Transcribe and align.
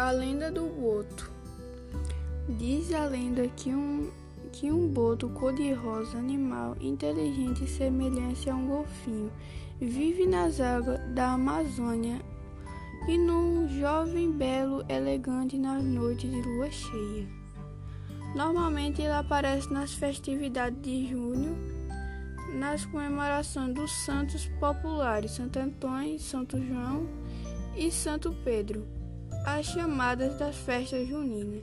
A 0.00 0.12
lenda 0.12 0.50
do 0.50 0.62
boto. 0.62 1.30
Diz 2.48 2.90
a 2.94 3.04
lenda 3.04 3.46
que 3.48 3.68
um, 3.68 4.10
que 4.50 4.72
um 4.72 4.88
boto 4.88 5.28
cor-de-rosa, 5.28 6.16
animal 6.16 6.74
inteligente 6.80 7.66
semelhante 7.66 8.48
a 8.48 8.54
um 8.54 8.66
golfinho, 8.66 9.30
vive 9.78 10.24
nas 10.24 10.58
águas 10.58 10.98
da 11.14 11.32
Amazônia 11.32 12.18
e 13.06 13.18
num 13.18 13.68
jovem 13.78 14.32
belo 14.32 14.82
elegante 14.88 15.58
nas 15.58 15.84
noites 15.84 16.30
de 16.30 16.40
lua 16.40 16.70
cheia. 16.70 17.28
Normalmente 18.34 19.02
ele 19.02 19.12
aparece 19.12 19.70
nas 19.70 19.92
festividades 19.92 20.80
de 20.80 21.08
junho, 21.08 21.54
nas 22.58 22.86
comemorações 22.86 23.74
dos 23.74 23.92
santos 24.06 24.46
populares 24.58 25.32
Santo 25.32 25.58
Antônio, 25.58 26.18
Santo 26.18 26.58
João 26.58 27.06
e 27.76 27.90
Santo 27.90 28.34
Pedro 28.42 28.98
as 29.44 29.66
chamadas 29.66 30.38
das 30.38 30.56
festas 30.56 31.08
juninas. 31.08 31.62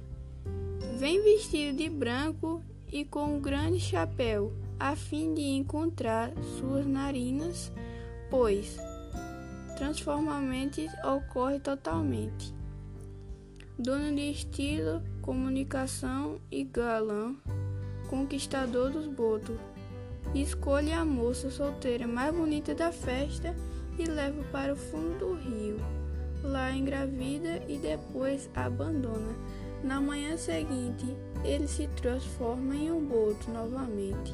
Vem 0.98 1.22
vestido 1.24 1.78
de 1.78 1.90
branco 1.90 2.62
e 2.92 3.06
com 3.06 3.36
um 3.36 3.40
grande 3.40 3.80
chapéu, 3.80 4.54
a 4.80 4.96
fim 4.96 5.34
de 5.34 5.42
encontrar 5.42 6.32
suas 6.58 6.86
narinas, 6.86 7.72
pois 8.30 8.78
transformamento 9.78 10.82
ocorre 11.04 11.60
totalmente. 11.60 12.54
Dono 13.78 14.16
de 14.16 14.32
estilo, 14.32 15.04
comunicação 15.22 16.40
e 16.50 16.64
galã, 16.64 17.36
conquistador 18.10 18.90
dos 18.90 19.06
botos, 19.06 19.58
escolhe 20.34 20.92
a 20.92 21.06
moça 21.06 21.52
solteira 21.52 22.08
mais 22.08 22.34
bonita 22.34 22.74
da 22.74 22.92
festa 22.92 23.56
e 24.00 24.06
leva 24.06 24.44
para 24.52 24.74
o 24.74 24.76
fundo 24.76 25.20
do 25.20 25.34
rio 25.36 26.07
lá 26.48 26.72
engravida 26.72 27.62
e 27.68 27.78
depois 27.78 28.50
abandona. 28.56 29.36
Na 29.84 30.02
manhã 30.02 30.36
seguinte, 30.38 31.06
ele 31.44 31.68
se 31.68 31.88
transforma 31.90 32.76
em 32.76 32.92
um 32.92 33.06
boto 33.06 33.52
novamente. 33.52 34.34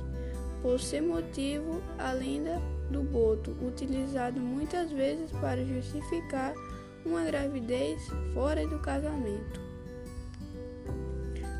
Por 0.61 0.79
ser 0.79 1.01
motivo, 1.01 1.81
a 1.99 2.13
lenda 2.13 2.61
do 2.89 3.03
boto, 3.03 3.51
utilizado 3.61 4.39
muitas 4.39 4.91
vezes 4.91 5.31
para 5.31 5.65
justificar 5.65 6.53
uma 7.05 7.23
gravidez 7.25 8.01
fora 8.33 8.65
do 8.65 8.79
casamento. 8.79 9.59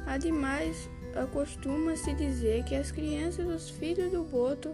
Ademais, 0.05 0.89
acostuma-se 1.15 2.13
dizer 2.13 2.63
que 2.63 2.75
as 2.75 2.91
crianças 2.91 3.45
dos 3.45 3.69
filhos 3.69 4.11
do 4.11 4.23
boto, 4.23 4.73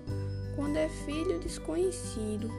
quando 0.56 0.78
é 0.78 0.90
filho 0.90 1.40
desconhecido, 1.40 2.50